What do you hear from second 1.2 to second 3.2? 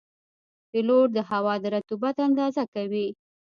هوا د رطوبت اندازه کوي.